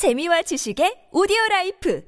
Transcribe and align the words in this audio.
재미와 0.00 0.40
지식의 0.40 1.12
오디오 1.12 1.36
life 1.50 2.02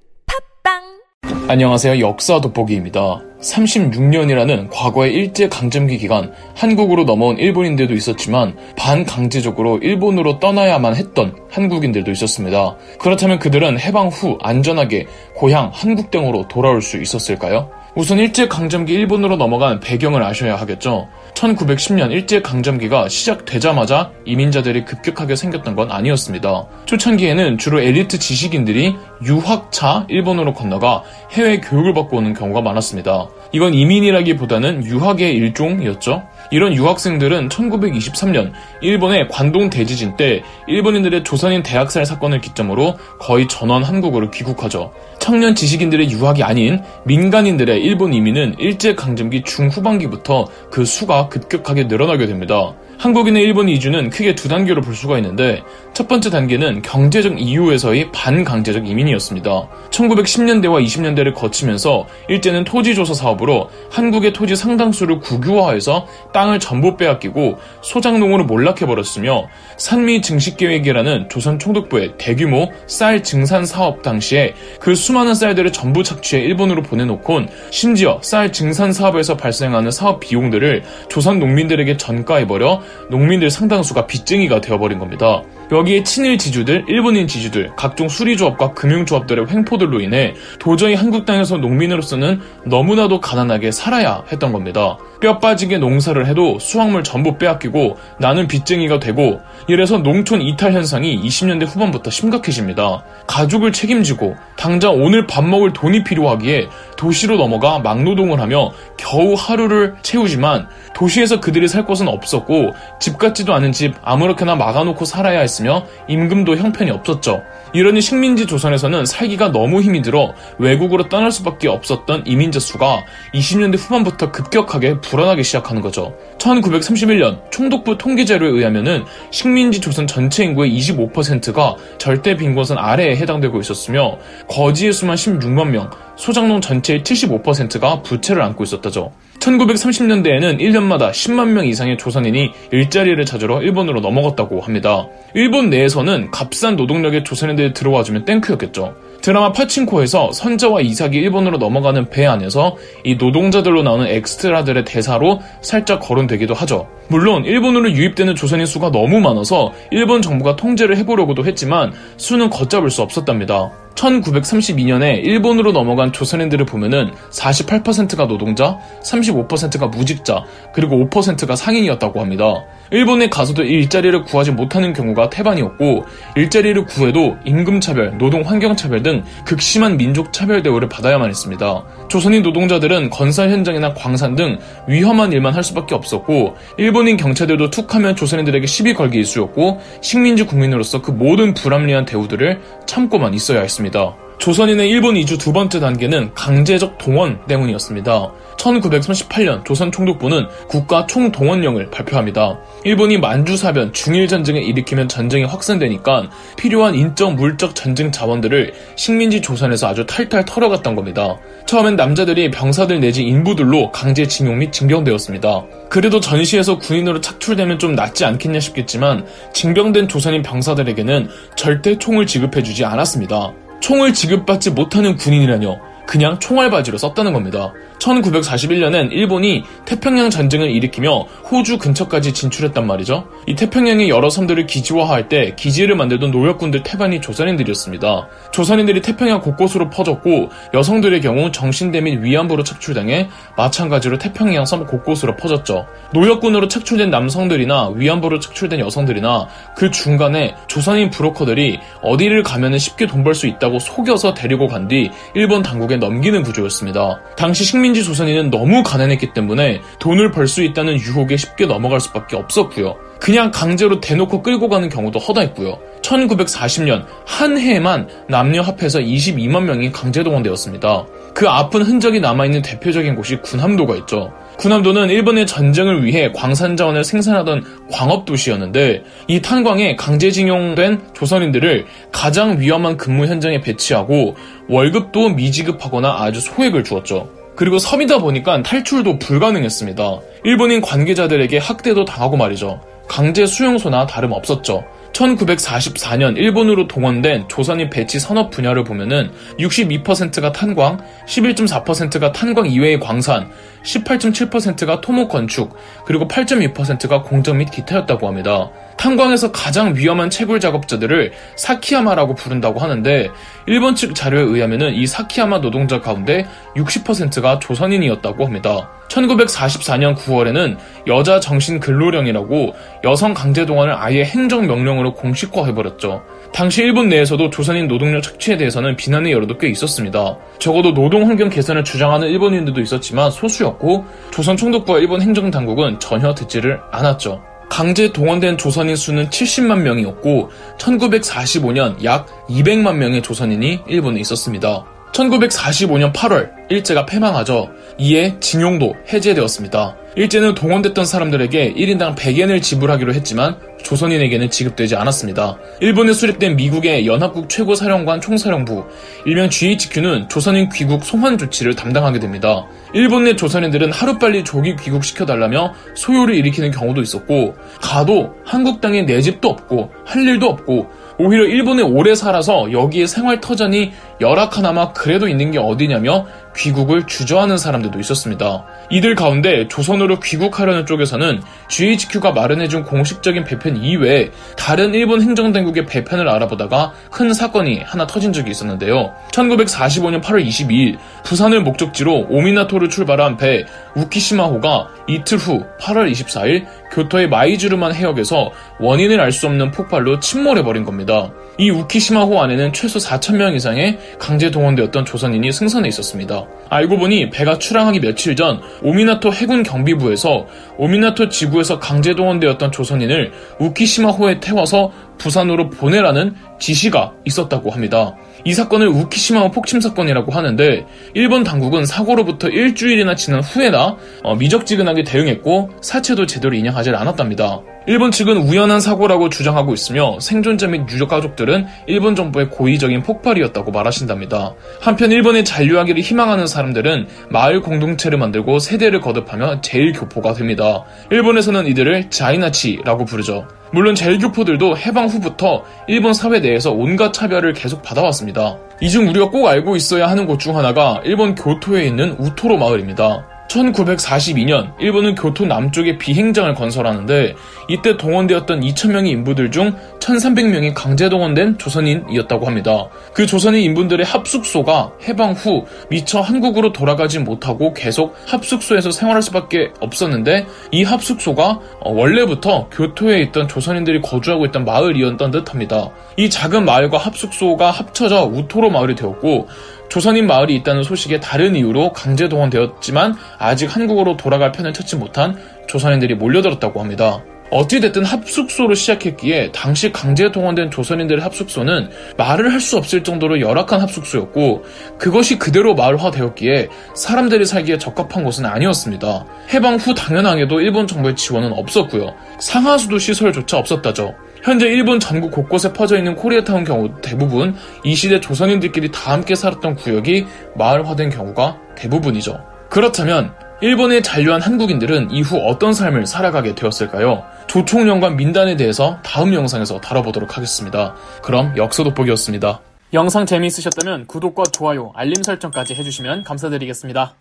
팟빵 0.65 1.50
안녕하세요. 1.50 2.00
역사 2.00 2.41
돋보기입니다. 2.41 3.21
36년이라는 3.42 4.71
과거의 4.71 5.12
일제 5.12 5.50
강점기 5.50 5.98
기간 5.98 6.32
한국으로 6.56 7.04
넘어온 7.04 7.36
일본인들도 7.36 7.92
있었지만 7.92 8.56
반강제적으로 8.78 9.76
일본으로 9.76 10.38
떠나야만 10.38 10.96
했던 10.96 11.36
한국인들도 11.50 12.10
있었습니다. 12.10 12.78
그렇다면 12.98 13.38
그들은 13.38 13.79
해방 13.79 14.09
후 14.09 14.38
안전하게 14.40 15.06
고향 15.36 15.70
한국 15.74 16.11
땅으로 16.11 16.48
돌아올 16.48 16.80
수 16.80 16.96
있었을까요? 16.96 17.70
우선 17.95 18.18
일제강점기 18.18 18.90
일본으로 18.90 19.36
넘어간 19.36 19.79
배경을 19.79 20.22
아셔야 20.22 20.56
하겠죠. 20.56 21.08
1910년 21.34 22.11
일제강점기가 22.11 23.11
시작되자마자 23.11 24.12
이민자들이 24.25 24.86
급격하게 24.86 25.36
생겼던 25.36 25.75
건 25.75 25.90
아니었습니다. 25.90 26.68
초창기에는 26.86 27.58
주로 27.58 27.82
엘리트 27.82 28.18
지식인들이 28.18 28.94
유학차 29.26 30.07
일본으로 30.08 30.54
건너가 30.54 31.03
해외 31.32 31.61
교육을 31.61 31.93
받고 31.93 32.17
오는 32.17 32.33
경우가 32.33 32.62
많았습니다. 32.62 33.28
이건 33.53 33.75
이민이라기보다는 33.75 34.86
유학의 34.86 35.34
일종이었죠. 35.34 36.22
이런 36.50 36.75
유학생들은 36.75 37.48
1923년 37.50 38.53
일본의 38.81 39.28
관동 39.28 39.69
대지진 39.69 40.17
때 40.17 40.42
일본인들의 40.67 41.25
조선인 41.25 41.62
대학살 41.62 42.06
사건을 42.06 42.41
기점으로 42.41 42.97
거의 43.19 43.48
전원 43.48 43.83
한국으로 43.83 44.31
귀국하죠. 44.31 44.92
청년 45.19 45.55
지식인들의 45.55 46.11
유학이 46.11 46.42
아닌 46.42 46.83
민간인들의 47.05 47.81
일본 47.83 48.14
이민은 48.14 48.56
일제강점기 48.59 49.42
중후반기부터 49.42 50.48
그 50.70 50.84
수가 50.84 51.28
급격하게 51.28 51.84
늘어나게 51.84 52.27
됩니다. 52.27 52.75
한국인의 53.02 53.42
일본 53.42 53.69
이주는 53.69 54.11
크게 54.11 54.36
두 54.36 54.47
단계로 54.47 54.80
볼 54.80 54.94
수가 54.94 55.19
있는데 55.19 55.64
첫 55.92 56.06
번째 56.06 56.30
단계는 56.30 56.83
경제적 56.83 57.41
이유에서의 57.41 58.12
반강제적 58.12 58.88
이민이었습니다. 58.88 59.69
1910년대와 59.91 60.86
20년대를 60.86 61.34
거치면서 61.34 62.06
일제는 62.28 62.62
토지조사 62.62 63.14
사업으로 63.14 63.70
한국의 63.91 64.33
토지 64.33 64.55
상당수를 64.55 65.19
국유화해서 65.19 66.06
땅을 66.33 66.61
전부 66.61 66.97
빼앗기고 66.97 67.59
소장농으로 67.83 68.44
몰락해버렸으며 68.44 69.48
산미 69.78 70.22
증식계획이라는 70.22 71.28
조선 71.28 71.59
총독부의 71.59 72.12
대규모 72.19 72.70
쌀 72.87 73.25
증산 73.25 73.66
사업 73.66 74.03
당시에 74.03 74.55
그 74.78 74.94
수많은 74.94 75.34
쌀들을 75.34 75.72
전부 75.72 76.05
착취해 76.05 76.41
일본으로 76.41 76.83
보내놓곤 76.83 77.48
심지어 77.70 78.20
쌀 78.22 78.53
증산 78.53 78.92
사업에서 78.92 79.37
발생하는 79.37 79.91
사업 79.91 80.20
비용들을 80.20 80.84
조선 81.09 81.41
농민들에게 81.41 81.97
전가해버려 81.97 82.92
농민들 83.11 83.51
상당수가 83.51 84.07
빚쟁이가 84.07 84.61
되어버린 84.61 84.98
겁니다. 84.98 85.43
여기에 85.73 86.03
친일 86.03 86.37
지주들, 86.37 86.84
일본인 86.87 87.27
지주들, 87.27 87.73
각종 87.77 88.06
수리조합과 88.06 88.75
금융조합들의 88.75 89.47
횡포들로 89.48 90.01
인해 90.01 90.34
도저히 90.59 90.95
한국 90.95 91.25
땅에서 91.25 91.56
농민으로서는 91.56 92.42
너무나도 92.67 93.23
가난하게 93.23 93.73
살아야 93.73 94.23
했던 94.31 94.53
겁니다. 94.53 94.98
뼈 95.23 95.39
빠지게 95.39 95.78
농사를 95.78 96.27
해도 96.27 96.59
수확물 96.59 97.05
전부 97.05 97.39
빼앗기고 97.39 97.97
나는 98.19 98.48
빚쟁이가 98.48 98.98
되고 98.98 99.41
이래서 99.69 99.97
농촌 99.97 100.43
이탈 100.43 100.73
현상이 100.73 101.23
20년대 101.23 101.65
후반부터 101.67 102.11
심각해집니다. 102.11 103.05
가족을 103.28 103.73
책임지고 103.73 104.34
당장 104.56 104.95
오늘 104.95 105.27
밥 105.28 105.45
먹을 105.45 105.73
돈이 105.73 106.03
필요하기에 106.03 106.69
도시로 106.97 107.37
넘어가 107.37 107.78
막노동을 107.78 108.41
하며 108.41 108.73
겨우 108.98 109.34
하루를 109.34 109.95
채우지만 110.03 110.69
도시에서 110.95 111.41
그들이 111.41 111.69
살 111.69 111.84
곳은 111.84 112.09
없었고 112.09 112.75
집 113.00 113.17
같지도 113.17 113.55
않은 113.55 113.73
집 113.73 113.95
아무렇게나 114.03 114.56
막아놓고 114.56 115.05
살아야 115.05 115.41
했 115.41 115.62
으며 115.63 115.87
임금도 116.09 116.57
형편이 116.57 116.91
없었죠. 116.91 117.43
이러니 117.73 118.01
식민지 118.03 118.47
조선에서는 118.47 119.07
살기가 119.07 119.51
너무 119.53 119.81
힘이 119.81 120.03
들어 120.03 120.35
외국으로 120.59 121.09
떠날 121.09 121.33
수밖에 121.33 121.69
없었던 121.69 122.25
이민자 122.27 122.61
수가 122.61 123.05
20년대 123.33 123.79
후반부터 123.79 124.31
급격하게 124.33 125.01
불어나기 125.01 125.43
시작하는 125.43 125.81
거죠. 125.81 126.15
1931년 126.39 127.51
총독부 127.51 127.97
통계자료에 127.97 128.51
의하면은 128.51 129.05
식민지 129.31 129.81
조선 129.81 130.06
전체 130.06 130.45
인구의 130.45 130.77
25%가 130.78 131.77
절대 131.97 132.37
빈곤선 132.37 132.77
아래에 132.77 133.17
해당되고 133.17 133.59
있었으며 133.61 134.19
거지의 134.49 134.93
수만 134.93 135.17
16만 135.17 135.69
명, 135.69 135.89
소장농 136.17 136.61
전체의 136.61 137.03
75%가 137.03 138.03
부채를 138.03 138.43
안고 138.43 138.65
있었다죠. 138.65 139.12
1930년대에는 139.42 140.60
1년마다 140.60 141.10
10만 141.10 141.48
명 141.48 141.66
이상의 141.66 141.98
조선인이 141.98 142.53
일자리를 142.70 143.25
찾으러 143.25 143.60
일본으로 143.60 144.00
넘어갔다고 144.00 144.60
합니다. 144.60 145.08
일본 145.34 145.70
내에서는 145.70 146.30
값싼 146.30 146.76
노동력의 146.76 147.25
조선인들이 147.25 147.72
들어와주면 147.72 148.25
땡큐였겠죠. 148.25 148.94
드라마 149.20 149.53
파친코에서 149.53 150.32
선자와 150.32 150.80
이삭이 150.80 151.16
일본으로 151.16 151.58
넘어가는 151.58 152.10
배 152.10 152.26
안에서 152.26 152.76
이 153.04 153.14
노동자들로 153.14 153.82
나오는 153.82 154.06
엑스트라들의 154.06 154.84
대사로 154.84 155.41
살짝 155.60 156.00
거론되기도 156.00 156.54
하죠. 156.54 156.88
물론 157.12 157.45
일본으로 157.45 157.93
유입되는 157.93 158.34
조선인 158.34 158.65
수가 158.65 158.91
너무 158.91 159.21
많아서 159.21 159.75
일본 159.91 160.23
정부가 160.23 160.56
통제를 160.56 160.97
해보려고도 160.97 161.45
했지만 161.45 161.93
수는 162.17 162.49
걷잡을 162.49 162.89
수 162.89 163.03
없었답니다. 163.03 163.71
1932년에 163.95 165.22
일본으로 165.22 165.72
넘어간 165.72 166.12
조선인들을 166.12 166.65
보면은 166.67 167.12
48%가 167.31 168.27
노동자, 168.27 168.78
35%가 169.05 169.89
무직자, 169.89 170.45
그리고 170.75 170.97
5%가 170.97 171.56
상인이었다고 171.56 172.21
합니다. 172.21 172.65
일본에 172.91 173.28
가서도 173.28 173.62
일자리를 173.62 174.22
구하지 174.25 174.53
못하는 174.53 174.93
경우가 174.93 175.31
태반이었고, 175.31 176.05
일자리를 176.37 176.84
구해도 176.84 177.37
임금차별, 177.45 178.19
노동 178.19 178.43
환경차별 178.43 179.03
등 179.03 179.25
극심한 179.47 179.97
민족 179.97 180.33
차별 180.33 180.62
대우를 180.62 180.89
받아야만 180.89 181.31
했습니다. 181.31 181.84
조선인 182.09 182.43
노동자들은 182.43 183.09
건설 183.09 183.51
현장이나 183.51 183.95
광산 183.95 184.34
등 184.34 184.59
위험한 184.89 185.33
일만 185.33 185.55
할 185.55 185.65
수밖에 185.65 185.95
없었고, 185.95 186.55
일본 186.77 187.02
인 187.09 187.17
경찰들도 187.17 187.71
툭하면 187.71 188.17
조선인들에게 188.17 188.67
시비 188.67 188.95
걸기 188.95 189.19
일쑤였고, 189.19 189.81
식민지 190.01 190.45
국민으로서 190.45 191.03
그 191.03 191.11
모든 191.11 191.55
불합리한 191.55 192.05
대우들을 192.05 192.61
참고만 192.87 193.35
있어야 193.35 193.61
했습니다. 193.61 194.17
조선인의 194.42 194.91
일본 194.91 195.16
이주 195.16 195.38
두 195.38 195.53
번째 195.53 195.78
단계는 195.78 196.34
강제적 196.34 196.98
동원 196.98 197.47
때문이었습니다. 197.47 198.32
1938년 198.58 199.64
조선 199.64 199.92
총독부는 199.92 200.48
국가 200.66 201.06
총동원령을 201.06 201.91
발표합니다. 201.91 202.58
일본이 202.82 203.19
만주사변 203.19 203.92
중일전쟁을 203.92 204.60
일으키면 204.60 205.08
전쟁이 205.08 205.44
확산되니까 205.44 206.28
필요한 206.56 206.97
인적 206.97 207.36
물적 207.36 207.76
전쟁 207.76 208.10
자원들을 208.10 208.72
식민지 208.97 209.41
조선에서 209.41 209.86
아주 209.86 210.06
탈탈 210.06 210.44
털어갔던 210.44 210.97
겁니다. 210.97 211.36
처음엔 211.66 211.94
남자들이 211.94 212.50
병사들 212.50 212.98
내지 212.98 213.22
인부들로 213.22 213.92
강제 213.92 214.26
징용 214.26 214.59
및 214.59 214.72
징병되었습니다. 214.72 215.66
그래도 215.88 216.19
전시에서 216.19 216.78
군인으로 216.78 217.20
착출되면 217.20 217.78
좀 217.78 217.94
낫지 217.94 218.24
않겠냐 218.24 218.59
싶겠지만 218.59 219.24
징병된 219.53 220.09
조선인 220.09 220.42
병사들에게는 220.42 221.28
절대 221.54 221.97
총을 221.97 222.26
지급해주지 222.26 222.84
않았습니다. 222.84 223.53
총을 223.82 224.15
지급받지 224.15 224.70
못하는 224.70 225.16
군인이라뇨. 225.16 225.78
그냥 226.06 226.38
총알바지로 226.38 226.98
썼다는 226.98 227.32
겁니다. 227.32 227.72
1941년엔 228.03 229.13
일본이 229.13 229.65
태평양 229.85 230.31
전쟁을 230.31 230.71
일으키며 230.71 231.21
호주 231.51 231.79
근처까지 231.79 232.33
진출했단 232.35 232.87
말이죠. 232.87 233.27
이 233.47 233.55
태평양의 233.55 234.09
여러 234.09 234.29
섬들을 234.31 234.67
기지화할 234.67 235.29
때 235.29 235.55
기지를 235.57 235.97
만들던 235.97 236.31
노역군들 236.31 236.83
태반이 236.83 237.21
조선인들이었습니다. 237.21 238.29
조선인들이 238.53 239.01
태평양 239.03 239.41
곳곳으로 239.41 239.91
퍼졌고 239.91 240.51
여성들의 240.75 241.21
경우 241.21 241.51
정신대 241.53 242.01
및 242.01 242.23
위안부로 242.23 242.65
착출당해 242.65 243.29
마찬가지로 243.57 244.19
태평양 244.19 244.67
섬 244.67 244.87
곳곳으로 244.87 245.37
퍼졌죠. 245.37 245.87
노역군으로 246.13 246.69
착출된 246.69 247.11
남성들이나 247.11 247.93
위안부로 247.95 248.41
착출된 248.41 248.81
여성들이나 248.81 249.49
그 249.77 249.91
중간에 249.91 250.55
조선인 250.67 251.11
브로커들이 251.11 251.79
어디를 252.03 252.43
가면 252.43 252.79
쉽게 252.79 253.07
돈 253.07 253.23
벌 253.23 253.34
수 253.34 253.47
있다고 253.47 253.78
속여서 253.78 254.34
데리고 254.34 254.66
간 254.66 254.89
뒤 254.89 255.10
일본 255.37 255.63
당국에 255.63 255.97
넘기는 255.97 256.43
구조였습니다. 256.43 257.20
당시 257.37 257.62
식민지 257.92 258.04
조선인은 258.04 258.50
너무 258.50 258.82
가난했기 258.82 259.32
때문에 259.34 259.80
돈을 259.98 260.30
벌 260.30 260.48
수 260.48 260.62
있다는 260.62 260.96
유혹에 260.98 261.36
쉽게 261.36 261.66
넘어갈 261.66 262.00
수밖에 262.00 262.36
없었고요. 262.36 262.96
그냥 263.20 263.50
강제로 263.52 264.00
대놓고 264.00 264.42
끌고 264.42 264.68
가는 264.68 264.88
경우도 264.88 265.18
허다했고요. 265.18 265.78
1940년 266.02 267.06
한 267.24 267.56
해에만 267.56 268.08
남녀 268.28 268.60
합해서 268.60 268.98
22만 268.98 269.62
명이 269.62 269.92
강제 269.92 270.22
동원되었습니다. 270.22 271.06
그 271.32 271.48
아픈 271.48 271.82
흔적이 271.82 272.20
남아있는 272.20 272.62
대표적인 272.62 273.14
곳이 273.14 273.36
군함도가 273.36 273.94
있죠. 273.96 274.32
군함도는 274.58 275.08
일본의 275.08 275.46
전쟁을 275.46 276.04
위해 276.04 276.32
광산 276.34 276.76
자원을 276.76 277.04
생산하던 277.04 277.64
광업 277.90 278.24
도시였는데 278.24 279.04
이 279.28 279.40
탄광에 279.40 279.96
강제징용된 279.96 281.12
조선인들을 281.14 281.86
가장 282.10 282.58
위험한 282.58 282.96
근무 282.96 283.26
현장에 283.26 283.60
배치하고 283.60 284.34
월급도 284.68 285.30
미지급하거나 285.30 286.16
아주 286.22 286.40
소액을 286.40 286.84
주었죠. 286.84 287.41
그리고 287.54 287.78
섬이다 287.78 288.19
보니까 288.19 288.62
탈출도 288.62 289.19
불가능했습니다. 289.19 290.20
일본인 290.44 290.81
관계자들에게 290.81 291.58
학대도 291.58 292.04
당하고 292.04 292.37
말이죠. 292.37 292.81
강제 293.08 293.44
수용소나 293.46 294.06
다름없었죠. 294.06 294.84
1944년 295.12 296.37
일본으로 296.37 296.88
동원된 296.88 297.49
조선인 297.49 297.90
배치 297.90 298.19
산업 298.19 298.50
분야를 298.50 298.84
보면은 298.84 299.31
62%가 299.58 300.52
탄광, 300.52 300.99
11.4%가 301.26 302.32
탄광 302.32 302.66
이외의 302.66 302.99
광산, 302.99 303.50
18.7%가 303.84 305.00
토목 305.02 305.28
건축, 305.28 305.76
그리고 306.06 306.26
8.2%가 306.26 307.22
공정 307.22 307.58
및 307.58 307.70
기타였다고 307.70 308.26
합니다. 308.26 308.70
탄광에서 308.96 309.52
가장 309.52 309.94
위험한 309.94 310.30
채굴 310.30 310.60
작업자들을 310.60 311.32
사키야마라고 311.56 312.34
부른다고 312.34 312.80
하는데 312.80 313.30
일본 313.66 313.94
측 313.94 314.14
자료에 314.14 314.42
의하면 314.42 314.94
이 314.94 315.06
사키야마 315.06 315.60
노동자 315.60 316.00
가운데 316.00 316.46
60%가 316.76 317.58
조선인이었다고 317.58 318.44
합니다. 318.44 318.90
1944년 319.08 320.16
9월에는 320.16 320.76
여자 321.06 321.38
정신 321.38 321.78
근로령이라고 321.80 322.74
여성 323.04 323.34
강제 323.34 323.66
동원을 323.66 323.94
아예 323.94 324.24
행정 324.24 324.66
명령으로 324.66 325.14
공식화해버렸죠. 325.14 326.22
당시 326.52 326.82
일본 326.82 327.08
내에서도 327.08 327.50
조선인 327.50 327.88
노동력 327.88 328.22
착취에 328.22 328.56
대해서는 328.56 328.96
비난의 328.96 329.32
여론도 329.32 329.58
꽤 329.58 329.68
있었습니다. 329.68 330.36
적어도 330.58 330.94
노동 330.94 331.28
환경 331.28 331.48
개선을 331.48 331.84
주장하는 331.84 332.28
일본인들도 332.28 332.80
있었지만 332.80 333.30
소수였고 333.30 334.04
조선 334.30 334.56
총독부와 334.56 334.98
일본 334.98 335.20
행정 335.20 335.50
당국은 335.50 336.00
전혀 336.00 336.34
듣지를 336.34 336.80
않았죠. 336.90 337.51
강제 337.72 338.12
동원된 338.12 338.58
조선인 338.58 338.96
수는 338.96 339.30
70만 339.30 339.80
명이었고 339.80 340.50
1945년 340.76 342.04
약 342.04 342.26
200만 342.48 342.96
명의 342.96 343.22
조선인이 343.22 343.84
일본에 343.88 344.20
있었습니다. 344.20 344.84
1945년 345.12 346.12
8월 346.12 346.50
일제가 346.69 347.06
패망하죠. 347.06 347.70
이에 347.96 348.38
징용도 348.40 348.94
해제되었습니다. 349.10 349.96
일제는 350.14 350.54
동원됐던 350.54 351.06
사람들에게 351.06 351.72
1인당 351.72 352.14
100엔을 352.14 352.60
지불하기로 352.60 353.14
했지만 353.14 353.56
조선인에게는 353.82 354.50
지급되지 354.50 354.94
않았습니다. 354.94 355.56
일본에 355.80 356.12
수립된 356.12 356.56
미국의 356.56 357.06
연합국 357.06 357.48
최고사령관 357.48 358.20
총사령부, 358.20 358.84
일명 359.26 359.48
GHQ는 359.48 360.28
조선인 360.28 360.68
귀국 360.68 361.04
송환 361.04 361.38
조치를 361.38 361.74
담당하게 361.74 362.20
됩니다. 362.20 362.66
일본 362.94 363.24
내 363.24 363.34
조선인들은 363.34 363.90
하루빨리 363.90 364.44
조기 364.44 364.76
귀국시켜달라며 364.76 365.72
소요를 365.94 366.34
일으키는 366.34 366.70
경우도 366.70 367.00
있었고, 367.02 367.56
가도 367.80 368.34
한국 368.44 368.80
땅에 368.80 369.02
내 369.02 369.20
집도 369.20 369.48
없고, 369.48 369.90
할 370.04 370.22
일도 370.22 370.46
없고, 370.46 370.90
오히려 371.18 371.44
일본에 371.44 371.82
오래 371.82 372.14
살아서 372.14 372.70
여기에 372.72 373.06
생활 373.06 373.40
터전이 373.40 373.92
열악하나마 374.20 374.92
그래도 374.92 375.28
있는 375.28 375.50
게 375.50 375.58
어디냐며 375.58 376.26
귀국을 376.54 377.06
주저하는 377.06 377.56
사람들도 377.56 377.98
있었습니다. 378.00 378.64
이들 378.90 379.14
가운데 379.14 379.66
조선으로 379.68 380.20
귀국하려는 380.20 380.84
쪽에서는 380.86 381.40
GHQ가 381.68 382.32
마련해준 382.32 382.84
공식적인 382.84 383.44
배편 383.44 383.78
이외에 383.78 384.30
다른 384.56 384.94
일본 384.94 385.22
행정당국의 385.22 385.86
배편을 385.86 386.28
알아보다가 386.28 386.92
큰 387.10 387.32
사건이 387.32 387.80
하나 387.84 388.06
터진 388.06 388.32
적이 388.32 388.50
있었는데요. 388.50 389.12
1945년 389.32 390.22
8월 390.22 390.46
22일 390.46 390.98
부산을 391.24 391.62
목적지로 391.62 392.26
오미나토를 392.28 392.90
출발한 392.90 393.36
배 393.38 393.64
우키시마호가 393.96 394.88
이틀 395.08 395.38
후 395.38 395.64
8월 395.80 396.10
24일 396.12 396.66
교토의 396.92 397.28
마이즈르만 397.28 397.94
해역에서 397.94 398.50
원인을 398.78 399.20
알 399.20 399.32
수 399.32 399.46
없는 399.46 399.70
폭발로 399.70 400.20
침몰해버린 400.20 400.84
겁니다. 400.84 401.30
이 401.56 401.70
우키시마호 401.70 402.42
안에는 402.42 402.74
최소 402.74 402.98
4천명 402.98 403.54
이상의 403.54 403.98
강제 404.18 404.50
동원되었던 404.50 405.04
조선인이 405.04 405.50
승선해 405.52 405.88
있었습니다. 405.88 406.46
알고 406.68 406.98
보니 406.98 407.30
배가 407.30 407.58
출항하기 407.58 408.00
며칠 408.00 408.36
전 408.36 408.60
오미나토 408.82 409.32
해군 409.32 409.62
경비부에서 409.62 410.46
오미나토 410.78 411.28
지구에서 411.28 411.78
강제 411.78 412.14
동원되었던 412.14 412.72
조선인을 412.72 413.32
우키시마호에 413.58 414.40
태워서 414.40 414.92
부산으로 415.18 415.70
보내라는 415.70 416.34
지시가 416.58 417.12
있었다고 417.24 417.70
합니다. 417.70 418.16
이 418.44 418.54
사건을 418.54 418.88
우키시마호 418.88 419.50
폭침 419.50 419.80
사건이라고 419.80 420.32
하는데 420.32 420.86
일본 421.14 421.44
당국은 421.44 421.86
사고로부터 421.86 422.48
일주일이나 422.48 423.14
지난 423.14 423.40
후에나 423.40 423.96
어, 424.24 424.34
미적지근하게 424.34 425.04
대응했고 425.04 425.70
사체도 425.80 426.26
제대로 426.26 426.54
인양하지 426.54 426.90
않았답니다. 426.90 427.60
일본 427.87 428.12
측은 428.12 428.37
우연한 428.38 428.81
사고라고 428.81 429.29
주장하고 429.29 429.75
있으며 429.75 430.19
생존자 430.20 430.69
및 430.69 430.82
유족 430.88 431.08
가족들은 431.08 431.67
일본 431.87 432.14
정부의 432.14 432.49
고의적인 432.49 433.02
폭발이었다고 433.02 433.73
말하신답니다. 433.73 434.55
한편 434.81 435.11
일본의 435.11 435.44
잔류하기를 435.44 436.00
희망하는 436.00 436.46
사람들은 436.46 437.08
마을 437.31 437.61
공동체를 437.61 438.19
만들고 438.19 438.61
세대를 438.61 439.00
거듭하며 439.00 439.62
제일 439.62 439.93
교포가 439.93 440.34
됩니다. 440.34 440.84
일본에서는 441.11 441.67
이들을 441.67 442.11
자이나치라고 442.11 443.05
부르죠. 443.05 443.49
물론 443.73 443.94
제일교포들도 443.94 444.76
해방 444.76 445.06
후부터 445.06 445.64
일본 445.88 446.12
사회 446.14 446.40
내에서 446.40 446.70
온갖 446.73 447.12
차별을 447.12 447.55
계속 447.55 447.82
받아왔습니다. 447.82 448.58
이 448.81 448.88
중 448.90 449.08
우리가 449.08 449.31
꼭 449.31 449.46
알고 449.49 449.76
있어야 449.76 450.08
하는 450.08 450.26
곳 450.26 450.38
중 450.38 450.56
하나가 450.58 451.00
일본 451.05 451.34
교토에 451.34 451.84
있는 451.87 452.17
우토로 452.19 452.58
마을입니다. 452.58 453.26
1942년 453.52 454.72
일본은 454.81 455.14
교토 455.14 455.44
남쪽에 455.44 455.99
비행장을 455.99 456.54
건설하는데 456.54 457.34
이때 457.69 457.96
동원되었던 457.96 458.60
2,000명의 458.60 459.08
인부들 459.08 459.50
중 459.50 459.75
1,300명이 460.00 460.72
강제 460.75 461.08
동원된 461.08 461.58
조선인이었다고 461.58 462.46
합니다. 462.46 462.88
그 463.12 463.26
조선인 463.26 463.62
인분들의 463.62 464.04
합숙소가 464.04 464.93
해방 465.06 465.32
후 465.32 465.64
미처 465.90 466.20
한국으로 466.20 466.72
돌아가지 466.72 467.19
못하고 467.19 467.75
계속 467.75 468.14
합숙소에서 468.26 468.90
생활할 468.90 469.22
수밖에 469.22 469.70
없었는데 469.81 470.46
이 470.70 470.82
합숙소가 470.82 471.60
원래부터 471.81 472.69
교토에 472.70 473.20
있던 473.22 473.48
조선인들이 473.48 474.00
거주하고 474.00 474.46
있던 474.46 474.64
마을이었던 474.64 475.31
듯합니다. 475.31 475.90
이 476.16 476.31
작은 476.31 476.64
마을과 476.64 476.98
합숙소가 476.98 477.70
합쳐져 477.70 478.25
우토로 478.25 478.70
마을이 478.70 478.94
되었고 478.94 479.48
조선인 479.92 480.26
마을이 480.26 480.54
있다는 480.54 480.84
소식에 480.84 481.20
다른 481.20 481.54
이유로 481.54 481.92
강제 481.92 482.26
동원되었지만 482.26 483.14
아직 483.38 483.66
한국으로 483.66 484.16
돌아갈 484.16 484.50
편을 484.50 484.72
찾지 484.72 484.96
못한 484.96 485.36
조선인들이 485.66 486.14
몰려들었다고 486.14 486.80
합니다. 486.80 487.22
어찌됐든 487.50 488.02
합숙소로 488.02 488.74
시작했기에 488.74 489.52
당시 489.52 489.92
강제 489.92 490.32
동원된 490.32 490.70
조선인들의 490.70 491.22
합숙소는 491.22 491.90
말을 492.16 492.50
할 492.50 492.58
수 492.62 492.78
없을 492.78 493.04
정도로 493.04 493.42
열악한 493.42 493.82
합숙소였고 493.82 494.64
그것이 494.96 495.38
그대로 495.38 495.74
마을화되었기에 495.74 496.68
사람들이 496.94 497.44
살기에 497.44 497.76
적합한 497.76 498.24
곳은 498.24 498.46
아니었습니다. 498.46 499.26
해방 499.52 499.76
후 499.76 499.92
당연하게도 499.92 500.62
일본 500.62 500.86
정부의 500.86 501.16
지원은 501.16 501.52
없었고요. 501.52 502.14
상하수도 502.38 502.98
시설조차 502.98 503.58
없었다죠. 503.58 504.14
현재 504.42 504.66
일본 504.66 504.98
전국 504.98 505.30
곳곳에 505.30 505.72
퍼져 505.72 505.96
있는 505.96 506.16
코리아타운 506.16 506.64
경우 506.64 506.90
대부분 507.00 507.54
이 507.84 507.94
시대 507.94 508.20
조선인들끼리 508.20 508.90
다 508.90 509.12
함께 509.12 509.36
살았던 509.36 509.76
구역이 509.76 510.26
마을화된 510.56 511.10
경우가 511.10 511.58
대부분이죠. 511.76 512.45
그렇다면 512.69 513.33
일본에 513.61 514.02
잔류한 514.02 514.43
한국인들은 514.43 515.12
이후 515.12 515.37
어떤 515.47 515.73
삶을 515.73 516.07
살아가게 516.07 516.57
되었을까요? 516.57 517.23
조총련과 517.47 518.11
민단에 518.11 518.57
대해서 518.57 518.99
다음 519.05 519.33
영상에서 519.33 519.81
다뤄보도록 519.81 520.37
하겠습니다. 520.37 520.97
그럼 521.23 521.55
역사 521.57 521.85
돋보기였습니다. 521.85 522.61
영상 522.93 523.25
재미있으셨다면 523.25 524.07
구독과 524.07 524.45
좋아요, 524.52 524.93
알림 524.97 525.23
설정까지 525.23 525.75
해주시면 525.76 526.25
감사드리겠습니다. 526.25 527.14